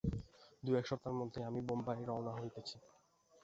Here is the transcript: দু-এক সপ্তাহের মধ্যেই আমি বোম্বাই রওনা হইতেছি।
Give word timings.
দু-এক 0.63 0.85
সপ্তাহের 0.87 1.19
মধ্যেই 1.19 1.47
আমি 1.49 1.59
বোম্বাই 1.67 1.99
রওনা 2.05 2.33
হইতেছি। 2.37 2.77